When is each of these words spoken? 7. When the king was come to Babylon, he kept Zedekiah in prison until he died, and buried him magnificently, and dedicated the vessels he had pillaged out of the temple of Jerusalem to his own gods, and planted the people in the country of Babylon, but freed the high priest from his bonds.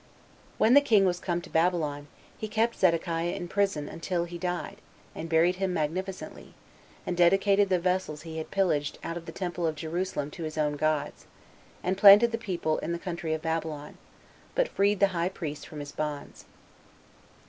7. 0.53 0.53
When 0.57 0.73
the 0.73 0.81
king 0.81 1.05
was 1.05 1.19
come 1.19 1.41
to 1.41 1.49
Babylon, 1.51 2.07
he 2.35 2.47
kept 2.47 2.75
Zedekiah 2.79 3.33
in 3.33 3.47
prison 3.47 3.87
until 3.87 4.23
he 4.25 4.39
died, 4.39 4.77
and 5.13 5.29
buried 5.29 5.57
him 5.57 5.75
magnificently, 5.75 6.55
and 7.05 7.15
dedicated 7.15 7.69
the 7.69 7.77
vessels 7.77 8.23
he 8.23 8.39
had 8.39 8.49
pillaged 8.49 8.97
out 9.03 9.15
of 9.15 9.27
the 9.27 9.31
temple 9.31 9.67
of 9.67 9.75
Jerusalem 9.75 10.31
to 10.31 10.43
his 10.43 10.57
own 10.57 10.75
gods, 10.75 11.27
and 11.83 11.99
planted 11.99 12.31
the 12.31 12.39
people 12.39 12.79
in 12.79 12.93
the 12.93 12.97
country 12.97 13.35
of 13.35 13.43
Babylon, 13.43 13.99
but 14.55 14.69
freed 14.69 14.99
the 15.01 15.09
high 15.13 15.29
priest 15.29 15.67
from 15.67 15.81
his 15.81 15.91
bonds. 15.91 16.45